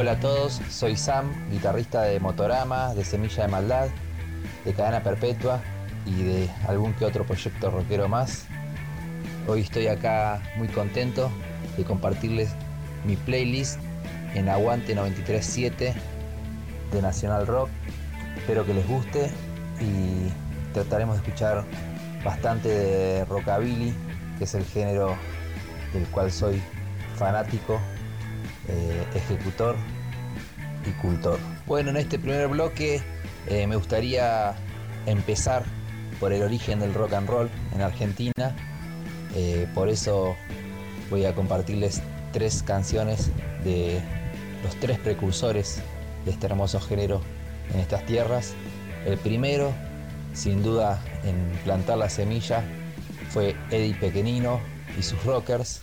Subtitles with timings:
[0.00, 3.88] Hola a todos, soy Sam, guitarrista de Motorama, de Semilla de Maldad,
[4.64, 5.60] de Cadena Perpetua
[6.06, 8.46] y de algún que otro proyecto rockero más.
[9.48, 11.32] Hoy estoy acá muy contento
[11.76, 12.50] de compartirles
[13.04, 13.80] mi playlist
[14.34, 15.92] en Aguante 937
[16.92, 17.68] de Nacional Rock.
[18.36, 19.32] Espero que les guste
[19.80, 20.30] y
[20.74, 21.64] trataremos de escuchar
[22.24, 23.92] bastante de rockabilly,
[24.38, 25.16] que es el género
[25.92, 26.62] del cual soy
[27.16, 27.80] fanático
[28.68, 29.76] eh, ejecutor
[30.86, 31.38] y cultor.
[31.66, 33.02] Bueno, en este primer bloque
[33.46, 34.54] eh, me gustaría
[35.06, 35.64] empezar
[36.20, 38.54] por el origen del rock and roll en Argentina.
[39.34, 40.36] Eh, por eso
[41.10, 42.02] voy a compartirles
[42.32, 43.30] tres canciones
[43.64, 44.00] de
[44.62, 45.80] los tres precursores
[46.24, 47.20] de este hermoso género
[47.72, 48.54] en estas tierras.
[49.06, 49.72] El primero,
[50.34, 52.62] sin duda, en plantar la semilla
[53.30, 54.60] fue Eddie Pequenino
[54.98, 55.82] y sus rockers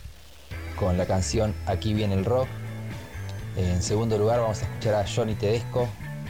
[0.76, 2.48] con la canción Aquí viene el rock
[3.58, 5.88] en segundo lugar vamos a escuchar a Johnny Tedesco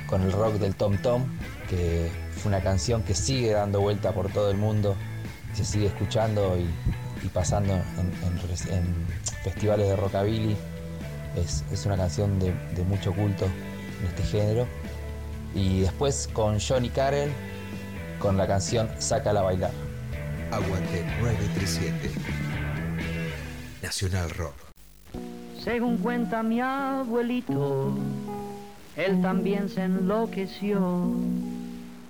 [0.08, 1.24] con el rock del Tom Tom,
[1.70, 4.96] que fue una canción que sigue dando vuelta por todo el mundo,
[5.54, 9.08] se sigue escuchando y, pasando en,
[9.44, 10.56] festivales de rockabilly.
[11.36, 12.54] Es, una canción de,
[12.84, 14.68] mucho culto en este género.
[15.54, 17.32] Y después con Johnny Carell
[18.20, 19.72] con la canción Sácala a bailar.
[20.52, 22.12] Aguante 937
[23.82, 24.65] Nacional Rock.
[25.66, 27.98] Según cuenta mi abuelito,
[28.96, 30.80] él también se enloqueció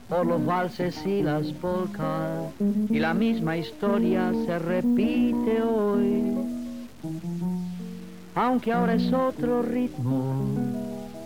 [0.09, 2.52] por los valses y las polcas
[2.89, 6.36] y la misma historia se repite hoy.
[8.36, 10.36] Aunque ahora es otro ritmo,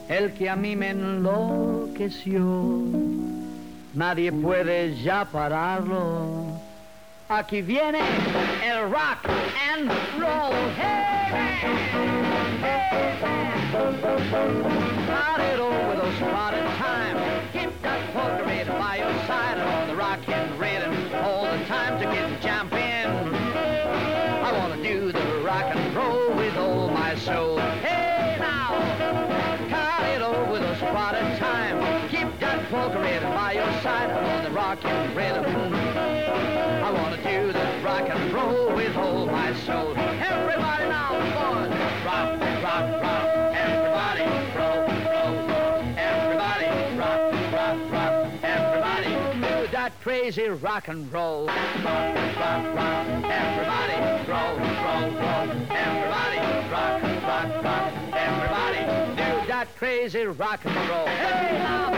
[0.07, 2.43] el que a mí me enloqueció,
[3.95, 6.59] nadie puede ya pararlo.
[7.27, 8.01] Aquí viene
[8.63, 9.27] el rock
[9.73, 9.89] and
[10.19, 11.18] roll.
[11.29, 11.45] Start
[15.41, 17.17] it over those spotted time.
[17.53, 18.43] Keep that polka
[18.79, 20.91] by your side on the rockin' rhythm
[21.23, 22.79] all the time to get jumping.
[22.81, 27.59] I wanna do the rock and roll with all my soul.
[27.59, 28.71] Hey now,
[29.69, 32.09] cut it over those spotted time.
[32.09, 32.97] Keep that polka
[33.35, 35.45] by your side on the rockin' rhythm.
[35.45, 40.08] I wanna do the rock and roll with all my soul.
[50.31, 51.47] Crazy rock and roll.
[51.47, 53.07] Rock, rock, rock.
[53.25, 53.95] Everybody
[54.29, 55.49] roll, roll, roll.
[55.71, 56.37] Everybody
[56.69, 57.93] rock, rock, rock.
[58.13, 58.81] Everybody
[59.15, 61.07] do that crazy rock and roll.
[61.07, 61.89] Hey now.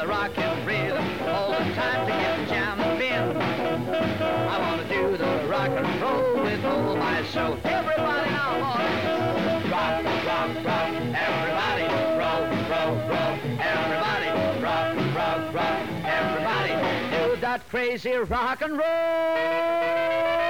[0.00, 3.36] The rock and rhythm all the time to get jammed in.
[3.36, 7.58] I want to do the rock and roll with all my soul.
[7.64, 9.70] Everybody now, boys.
[9.70, 10.92] Rock, rock, rock.
[11.28, 11.84] Everybody
[12.16, 13.34] roll, roll, roll.
[13.60, 14.28] Everybody
[14.62, 15.82] rock, rock, rock.
[16.04, 16.72] Everybody
[17.10, 20.49] do that crazy rock and roll.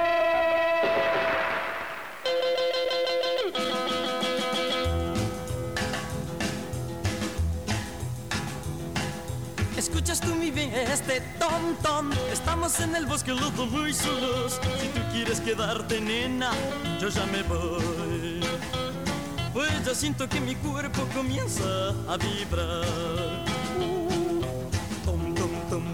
[10.89, 12.11] Este tom tom.
[12.33, 14.61] Estamos en el bosque los dos muy solos.
[14.81, 16.51] Si tú quieres quedarte nena,
[17.01, 18.41] yo ya me voy.
[19.53, 22.85] Pues ya siento que mi cuerpo comienza a vibrar.
[25.05, 25.85] Tom tom tom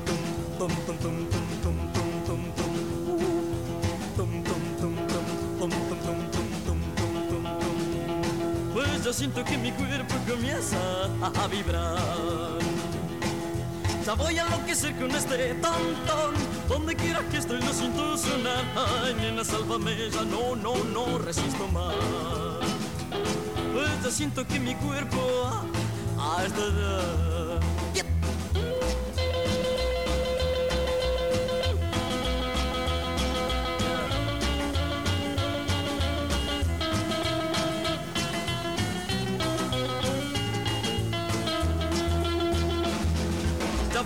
[0.58, 1.16] tom tom tom tom
[8.72, 10.78] Pues ya siento que mi cuerpo comienza
[11.22, 12.75] a vibrar.
[14.06, 16.34] Ya voy a enloquecer con este tontón.
[16.68, 18.64] Donde quiera que estoy lo siento sonar.
[19.02, 21.96] Ay, nena, sálvame, ya no, no, no resisto más.
[23.74, 25.18] Pues ya siento que mi cuerpo
[26.20, 26.44] ah,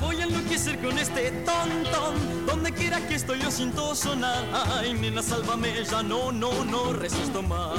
[0.00, 2.46] voy a enloquecer con este tontón.
[2.46, 4.44] Donde quiera que estoy yo siento sonar.
[4.52, 7.78] Ay, nena, sálvame, ya no, no, no resisto más.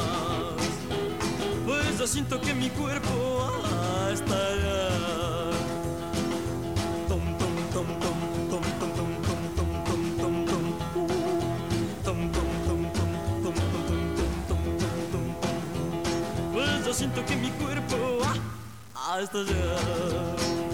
[1.66, 4.90] Pues ya siento que mi cuerpo ah, está ya.
[7.08, 8.22] Tom, tom, tom, tom.
[16.14, 16.54] Uh.
[16.54, 18.36] Pues ya siento que mi cuerpo ah,
[18.96, 20.71] ah, está ya.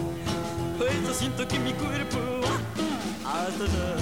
[0.87, 2.17] Pues yo siento que mi cuerpo
[3.25, 3.95] hasta allá.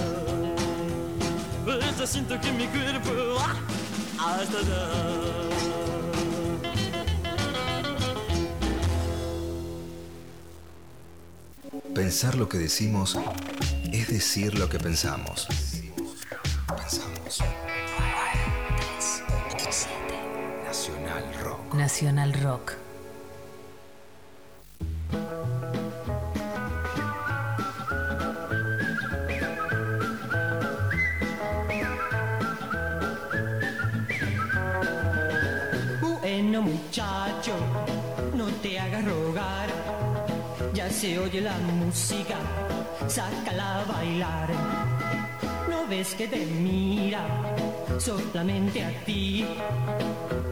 [1.63, 3.55] Pues yo siento que mi cuerpo ah,
[4.19, 4.91] hasta allá.
[11.95, 13.17] Pensar lo que decimos
[13.91, 15.47] es decir lo que pensamos.
[16.67, 17.39] Pensamos.
[20.63, 21.73] Nacional Rock.
[21.73, 22.74] Nacional Rock.
[43.25, 44.49] Sácala a bailar.
[45.69, 47.25] No ves que te mira
[47.97, 49.45] solamente a ti,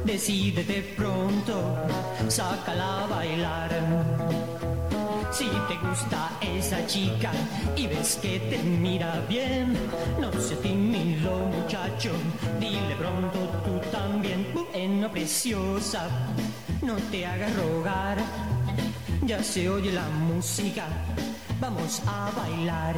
[0.03, 1.75] decídete pronto,
[2.27, 3.71] sácala a bailar.
[5.31, 7.31] Si te gusta esa chica
[7.75, 9.75] y ves que te mira bien,
[10.19, 12.11] no seas tímido muchacho,
[12.59, 14.47] dile pronto tú también.
[14.53, 16.07] Bueno, preciosa,
[16.81, 18.17] no te hagas rogar,
[19.25, 20.85] ya se oye la música,
[21.63, 22.95] vamos a bailar.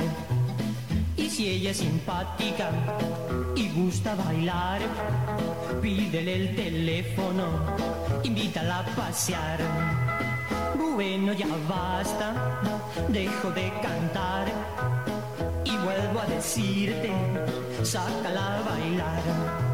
[1.15, 2.71] Y si ella es simpática
[3.55, 4.81] y gusta bailar,
[5.83, 7.45] pídele el teléfono,
[8.23, 9.59] invítala a pasear.
[10.95, 12.27] Bueno, ya basta,
[13.09, 14.47] dejo de cantar
[15.63, 17.11] y vuelvo a decirte,
[17.83, 19.64] sácala a bailar.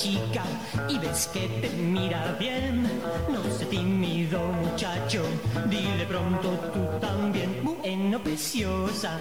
[0.00, 0.42] Chica
[0.88, 2.84] y ves que te mira bien,
[3.28, 5.22] no sé tímido muchacho,
[5.68, 7.60] dile pronto tú también.
[7.62, 9.18] Bueno, preciosa,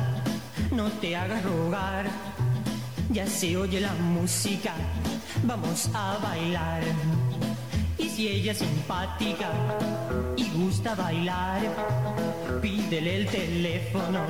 [0.72, 2.06] no te hagas rogar,
[3.10, 4.74] ya se oye la música,
[5.44, 6.82] vamos a bailar.
[7.98, 9.50] Y si ella es simpática
[10.38, 11.60] y gusta bailar,
[12.62, 14.22] pídele el teléfono,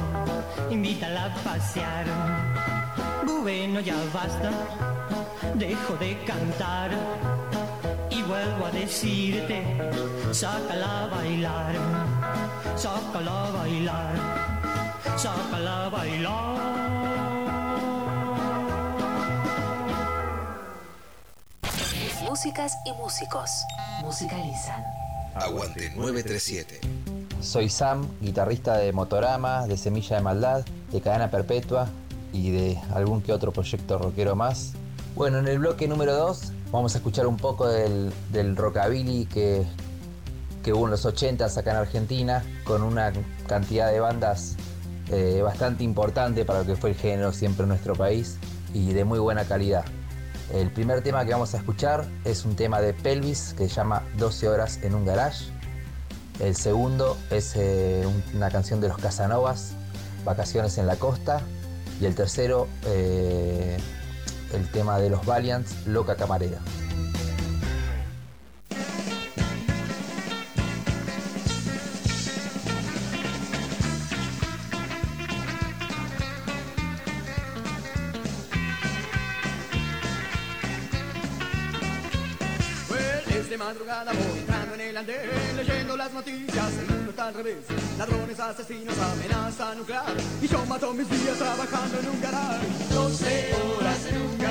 [0.71, 2.05] invítala a pasear.
[3.41, 4.51] Bueno, ya basta,
[5.55, 6.91] dejo de cantar
[8.09, 9.63] y vuelvo a decirte,
[10.31, 11.75] sácala a bailar,
[12.75, 14.15] sácala a bailar,
[15.17, 16.59] sácala a bailar.
[22.23, 23.51] Músicas y músicos
[24.01, 24.83] musicalizan.
[25.35, 26.79] Aguante 937.
[27.41, 31.87] Soy Sam, guitarrista de Motorama, de Semilla de Maldad, de Cadena Perpetua
[32.33, 34.73] y de algún que otro proyecto rockero más.
[35.19, 38.13] Bueno, en el bloque número 2 vamos a escuchar un poco del,
[38.55, 39.67] rockabilly que,
[40.63, 43.11] que hubo en los 80 acá en Argentina, con una
[43.45, 44.55] cantidad de bandas
[45.11, 48.37] eh, bastante importante para lo que fue el género siempre en nuestro país
[48.73, 49.83] y de muy buena calidad.
[50.53, 54.03] El primer tema que vamos a escuchar es un tema de Pelvis que se llama
[54.17, 55.47] 12 horas en un garage.
[56.39, 59.73] El segundo es eh, un- una canción de los Casanovas,
[60.23, 61.41] Vacaciones en la Costa.
[61.99, 63.75] Y el tercero, eh,
[64.53, 66.59] el tema de los Valiants, Loca Camarera.
[83.49, 87.65] De madrugada voy entrando en el andén Leyendo las noticias, el mundo está al revés
[87.97, 93.88] Ladrones, asesinos, amenaza nuclear Y yo mato mis días trabajando en un garage 12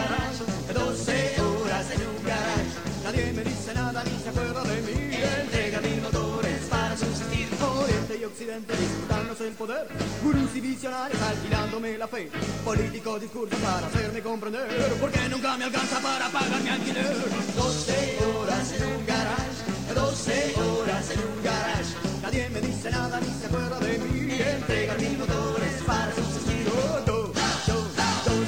[0.08, 2.72] garage, 12 horas en un garage.
[3.04, 5.14] Nadie me dice nada ni se acuerda de mí.
[5.42, 7.48] Entrega mis motores para subsistir.
[7.60, 9.88] Oriente y Occidente disputándose el poder.
[10.22, 12.30] Gurús y visionarios alquilándome la fe.
[12.64, 14.68] Políticos discursos para hacerme comprender.
[15.00, 17.16] Porque nunca me alcanza para pagar mi alquiler.
[17.56, 19.60] 12 horas en un garage,
[19.94, 21.94] 12 horas en un garage.
[22.22, 24.38] Nadie me dice nada ni se acuerda de mí.
[24.40, 26.37] Entrega mis motores para subsistir.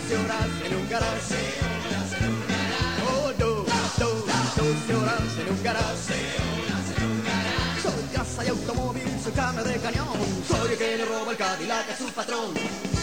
[0.03, 2.43] Oh, do, do, 12 horas en un.
[3.07, 3.65] Oh, do,
[3.99, 4.27] do,
[4.57, 6.19] 12 horas en un garage.
[7.83, 10.09] Soy casa y automóvil, soy carne de cañón.
[10.49, 13.00] Soy el que le roba el Cadillac a su patrón.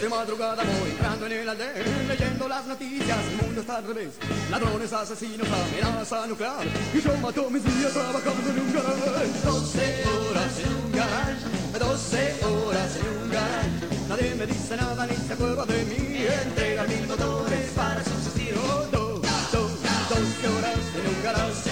[0.00, 4.14] De madrugada voy entrando en el andén Leyendo las noticias, el mundo está al revés.
[4.50, 6.66] Ladrones, asesinos, amenaza nuclear.
[6.94, 9.40] Y yo mato mis días trabajando en un garage.
[9.44, 14.08] 12 horas en un garage 12 horas en un garage.
[14.08, 16.26] Nadie me dice nada ni se acuerda de mí.
[16.44, 19.20] Entregar mil motores para subsistir Oh, do,
[19.52, 19.68] do,
[20.08, 21.71] 12 horas en un garage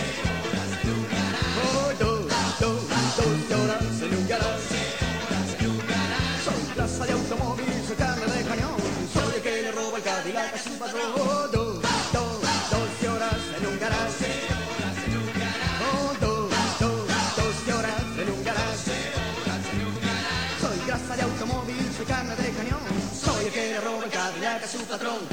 [23.60, 25.29] que le roba el Cadillac a su patrón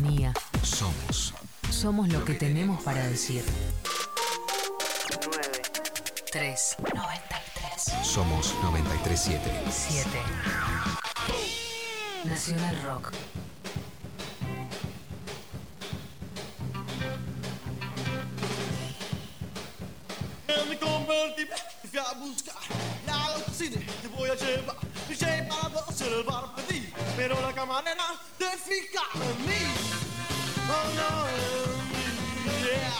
[0.00, 0.32] compañía.
[0.62, 1.34] Somos.
[1.70, 3.44] Somos lo que tenemos para decir.
[5.26, 5.62] 9,
[6.32, 9.40] 3, 93, Somos 937.
[9.70, 10.08] 7.
[12.24, 13.12] Nacional Rock.
[20.48, 22.56] En mi convertible te fui a buscar
[23.06, 24.76] La cocina te voy a llevar
[25.48, 28.04] para dos en el bar pedí Pero la camarera
[28.70, 29.62] te fija en mí
[30.70, 31.10] Oh no,
[32.64, 32.98] yeah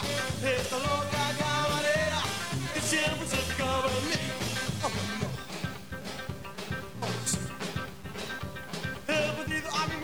[0.59, 2.21] Esta loca camarera
[2.73, 4.19] Que siempre se fijaba en mí
[4.83, 5.27] Oh no.
[7.05, 7.37] Oh, sí.
[9.07, 9.95] El pedido a mi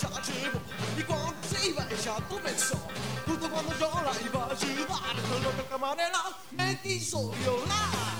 [0.00, 0.60] ya llegó
[0.96, 2.78] Y cuando se iba ella comenzó
[3.26, 6.22] Justo cuando yo la iba a ayudar La loca camarera
[6.52, 8.18] me quiso violar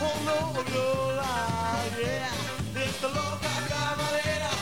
[0.00, 2.84] Oh no, violar, yeah.
[2.84, 4.57] Esta loca camarera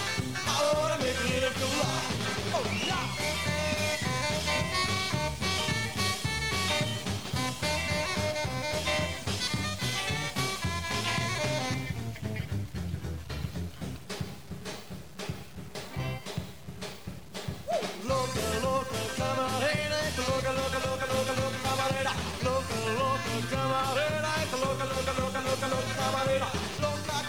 [23.50, 26.50] camarera, esta loca, loca, loca, loca, loca, camarera.
[26.80, 27.22] Loca,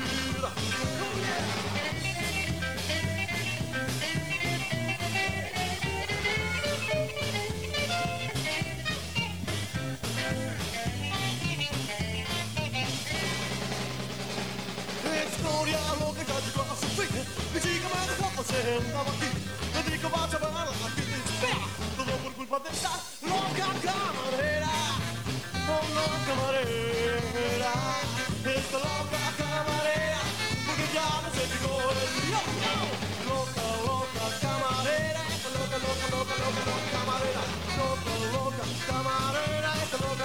[33.26, 37.42] Loca, loca camarera Esta loca, loca, loca, loca, loca camarera
[37.76, 40.24] Loca, loca camarera Esta loca,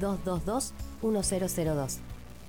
[0.00, 1.98] 0800-222-1002.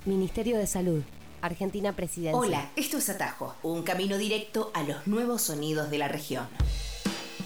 [0.05, 1.03] Ministerio de Salud,
[1.41, 2.39] Argentina Presidencia.
[2.39, 6.47] Hola, esto es Atajo, un camino directo a los nuevos sonidos de la región.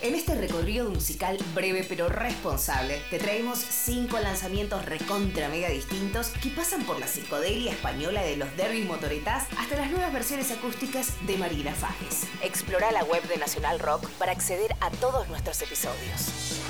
[0.02, 6.50] En este recorrido musical breve pero responsable, te traemos cinco lanzamientos recontra mega distintos que
[6.50, 11.38] pasan por la psicodelia española de los Derby Motoretas hasta las nuevas versiones acústicas de
[11.38, 12.28] Marina Fajes.
[12.44, 16.62] Explora la web de Nacional Rock para acceder a todos nuestros episodios.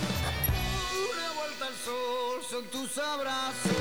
[1.85, 3.71] Sol son tus abrazos.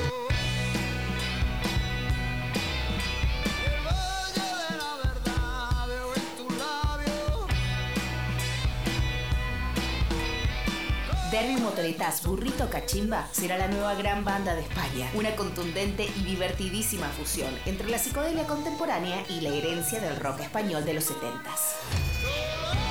[11.31, 15.09] Derby Motoretas Burrito Cachimba será la nueva gran banda de España.
[15.15, 20.85] Una contundente y divertidísima fusión entre la psicodelia contemporánea y la herencia del rock español
[20.85, 22.84] de los 70s.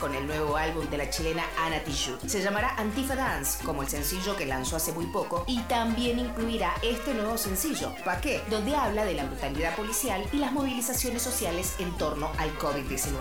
[0.00, 2.18] Con el nuevo álbum de la chilena Ana Tijoux.
[2.26, 6.74] Se llamará Antifa Dance, como el sencillo que lanzó hace muy poco, y también incluirá
[6.82, 8.42] este nuevo sencillo, ¿Pa' qué?
[8.50, 13.12] Donde habla de la brutalidad policial y las movilizaciones sociales en torno al COVID-19.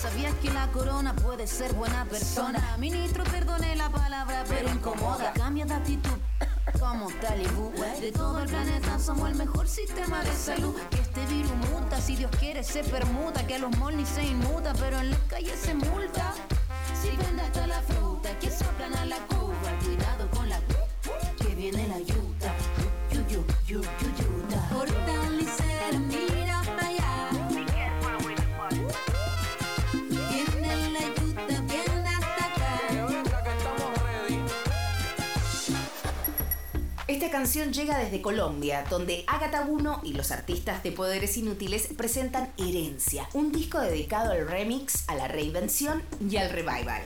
[0.00, 2.76] ¿Sabías que la corona puede ser buena persona?
[2.78, 5.32] Ministro, perdone la palabra, pero incomoda.
[5.32, 6.18] Cambia de actitud.
[7.20, 7.72] talibú.
[8.00, 10.76] De todo el planeta somos el mejor sistema de salud.
[11.14, 11.54] Este virus
[12.04, 13.46] si Dios quiere se permuta.
[13.46, 16.34] Que a los malls se inmuta, pero en las calles se multa.
[17.00, 19.54] Si vende hasta la fruta, que soplan a la cuba.
[19.84, 20.60] Cuidado con la
[21.38, 22.52] que viene la yuta.
[23.30, 24.03] Yu, yu, yu,
[37.34, 43.28] canción llega desde Colombia, donde Agatha Buno y los artistas de Poderes Inútiles presentan Herencia,
[43.32, 47.02] un disco dedicado al remix, a la reinvención y al revival.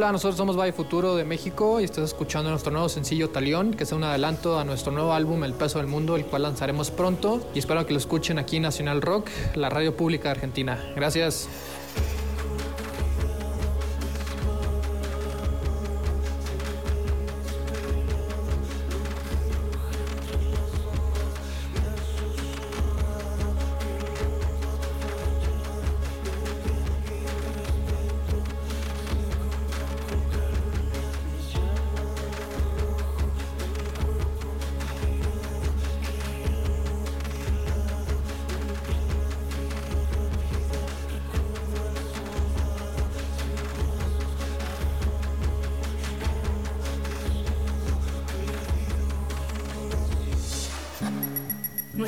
[0.00, 3.84] Hola, nosotros somos Valle Futuro de México y estás escuchando nuestro nuevo sencillo Talión, que
[3.84, 7.46] es un adelanto a nuestro nuevo álbum El Peso del Mundo, el cual lanzaremos pronto
[7.54, 10.82] y espero que lo escuchen aquí en Nacional Rock, la radio pública de Argentina.
[10.96, 11.50] Gracias.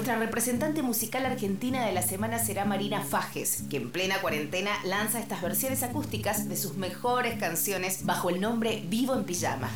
[0.03, 5.21] Nuestra representante musical argentina de la semana será Marina Fajes, que en plena cuarentena lanza
[5.21, 9.71] estas versiones acústicas de sus mejores canciones bajo el nombre Vivo en Pijama.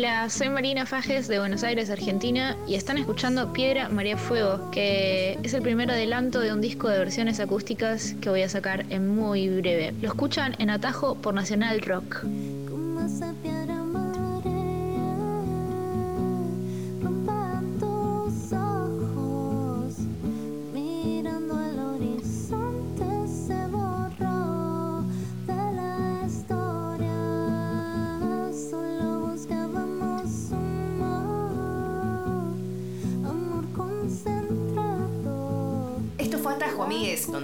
[0.00, 5.38] Hola, soy Marina Fajes de Buenos Aires, Argentina, y están escuchando Piedra María Fuego, que
[5.42, 9.14] es el primer adelanto de un disco de versiones acústicas que voy a sacar en
[9.14, 9.92] muy breve.
[10.00, 12.24] Lo escuchan en Atajo por Nacional Rock.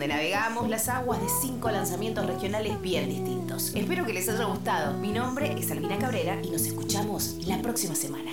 [0.07, 3.73] Navegamos las aguas de cinco lanzamientos regionales bien distintos.
[3.75, 4.97] Espero que les haya gustado.
[4.99, 8.33] Mi nombre es Albina Cabrera y nos escuchamos la próxima semana.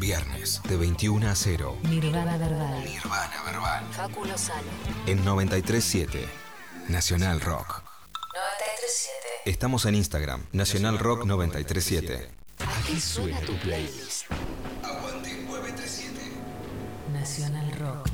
[0.00, 2.82] Viernes de 21 a 0 Nirvana Verbal.
[2.86, 3.84] Nirvana Verbal.
[3.92, 4.62] Facu Lozano.
[5.06, 6.26] en 937
[6.88, 7.82] Nacional Rock.
[8.32, 9.26] 937.
[9.44, 12.30] Estamos en Instagram, Nacional Rock 937.
[12.78, 14.24] Aquí suena tu playlist.
[14.82, 16.18] Aguante 937.
[17.12, 18.08] Nacional Rock.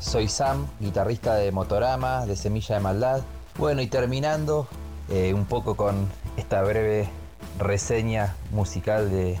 [0.00, 3.22] Soy Sam, guitarrista de Motorama, de Semilla de Maldad.
[3.56, 4.68] Bueno, y terminando
[5.08, 6.06] eh, un poco con
[6.36, 7.08] esta breve
[7.58, 9.40] reseña musical de,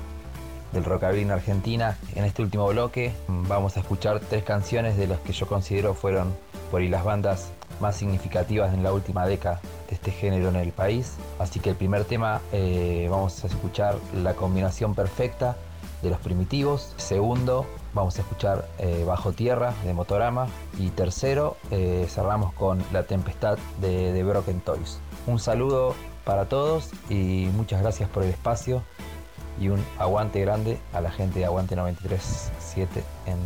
[0.74, 1.96] del rockabilly en Argentina.
[2.14, 6.34] En este último bloque vamos a escuchar tres canciones de las que yo considero fueron
[6.70, 10.72] por ahí las bandas más significativas en la última década de este género en el
[10.72, 11.14] país.
[11.38, 15.56] Así que el primer tema eh, vamos a escuchar la combinación perfecta
[16.02, 16.92] de los primitivos.
[16.96, 20.48] Segundo, vamos a escuchar eh, Bajo Tierra de Motorama.
[20.78, 24.98] Y tercero, eh, cerramos con La Tempestad de, de Broken Toys.
[25.26, 28.82] Un saludo para todos y muchas gracias por el espacio
[29.60, 32.86] y un aguante grande a la gente de Aguante 93.7
[33.26, 33.38] en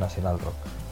[0.00, 0.87] Nacional Rock.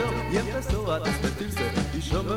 [0.00, 1.64] I y empezó a desmentirse.
[1.94, 2.34] Y yo me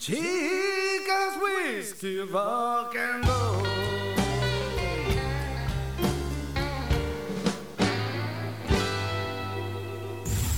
[0.00, 3.62] Chicas, whisky, rock and roll.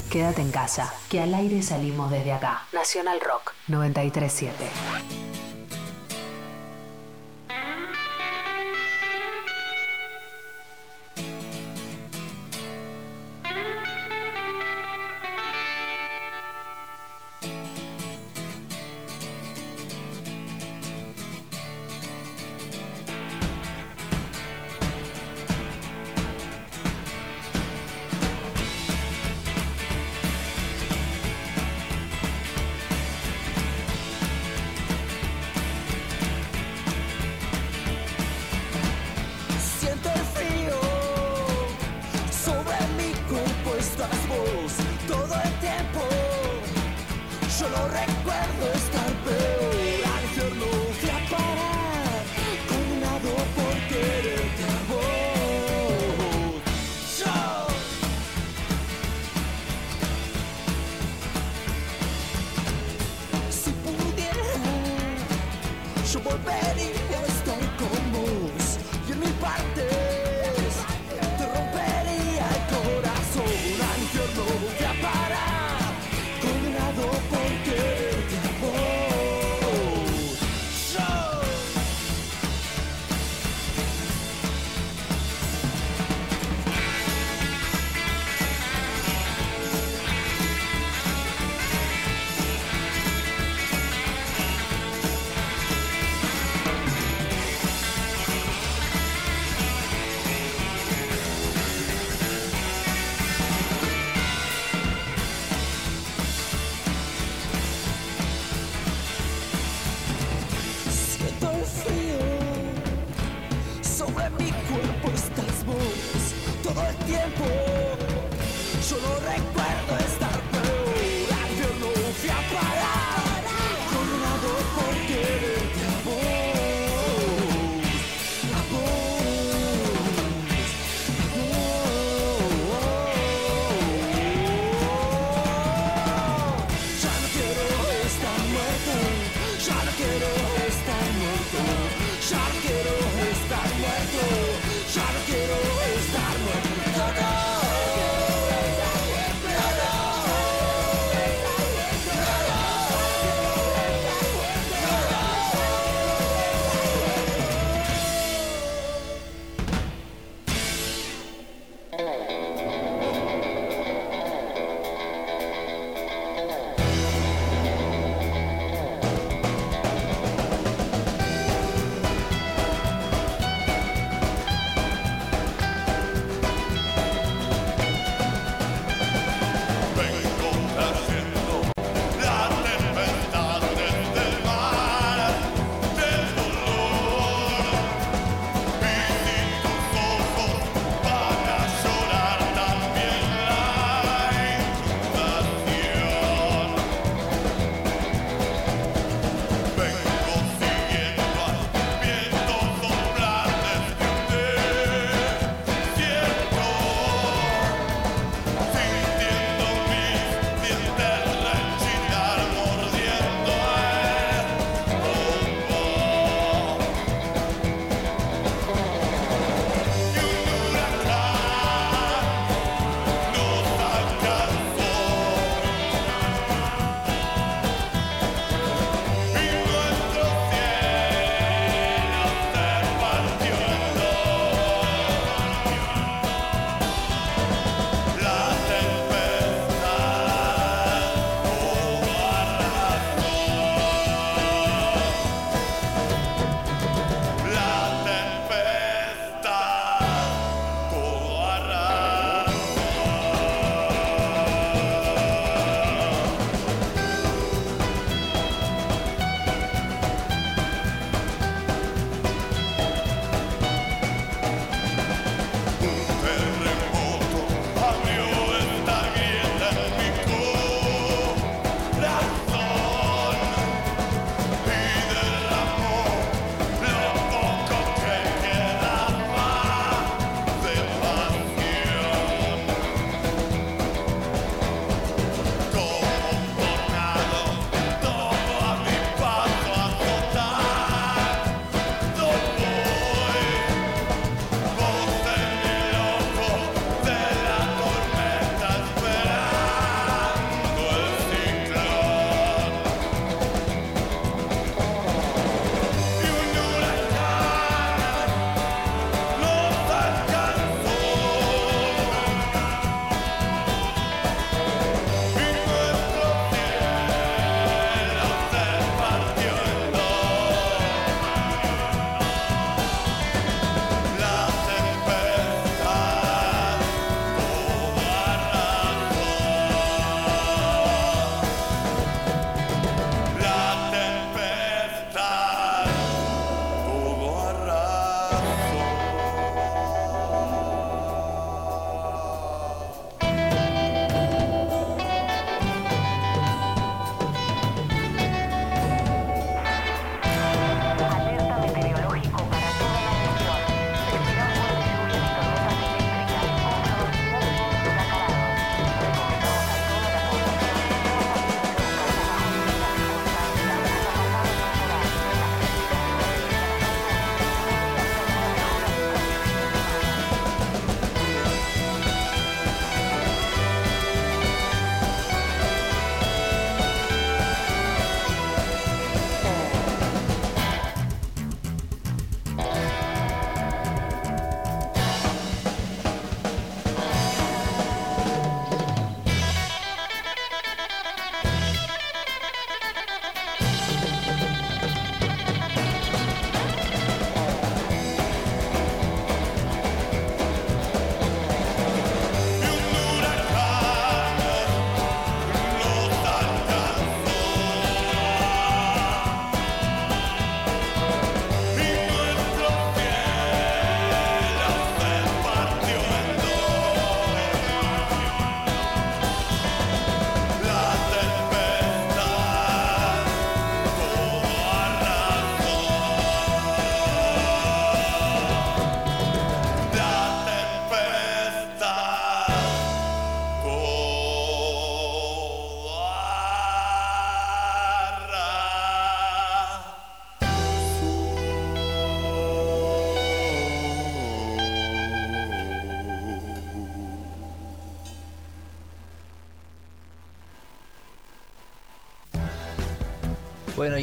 [0.09, 2.69] Quédate en casa, que al aire salimos desde acá.
[2.73, 5.22] Nacional Rock 937.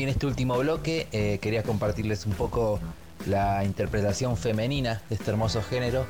[0.04, 2.80] En este último bloque eh, quería compartirles un poco
[3.26, 6.06] la interpretación femenina de este hermoso género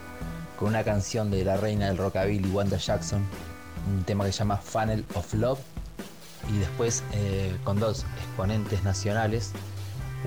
[0.57, 3.25] con una canción de la reina del rockabilly, Wanda Jackson,
[3.87, 5.59] un tema que se llama Funnel of Love,
[6.53, 9.51] y después eh, con dos exponentes nacionales.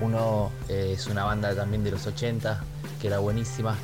[0.01, 2.63] Uno eh, es una banda también de los 80,
[2.99, 3.77] que era buenísima,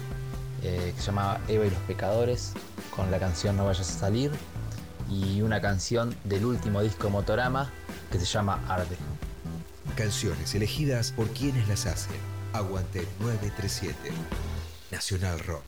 [0.62, 2.54] que se llamaba Eva y los Pecadores,
[2.94, 4.32] con la canción No vayas a salir,
[5.10, 7.72] y una canción del último disco Motorama,
[8.12, 8.98] que se llama Arde.
[10.00, 12.16] Canciones elegidas por quienes las hacen.
[12.54, 14.12] Aguante 937.
[14.92, 15.66] Nacional Rock.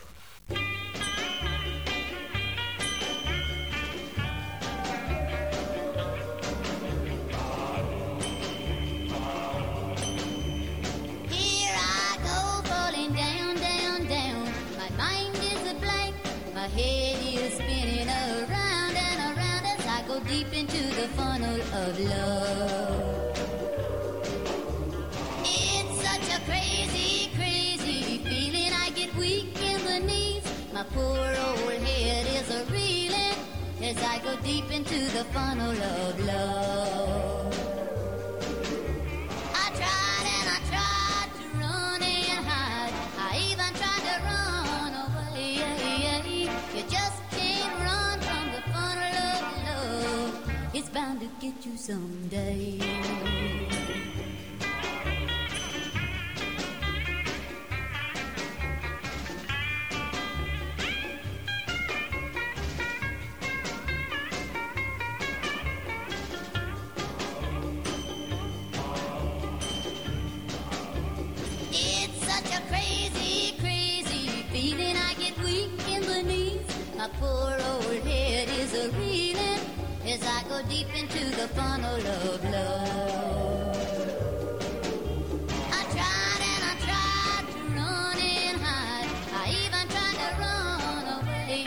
[20.28, 23.01] Deep into the funnel of love.
[30.82, 33.38] My poor old head is a reeling
[33.84, 37.54] as I go deep into the funnel of love.
[39.54, 42.94] I tried and I tried to run and hide.
[43.16, 45.52] I even tried to run away.
[46.74, 50.34] You just can't run from the funnel of love.
[50.74, 53.31] It's bound to get you someday.
[77.22, 79.62] Poor old head is a reeling
[80.14, 83.78] as I go deep into the funnel of love.
[85.80, 89.10] I tried and I tried to run and hide.
[89.42, 91.60] I even tried to run away.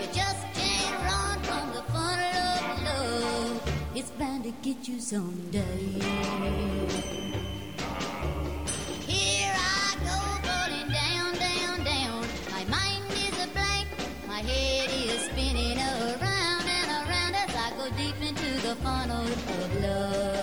[0.00, 3.56] You just can't run from the funnel of love.
[3.94, 5.88] It's bound to get you someday.
[19.48, 20.35] Of love.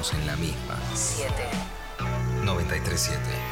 [0.00, 0.78] Estamos en la misma.
[0.94, 1.30] 7.
[2.44, 3.49] 937.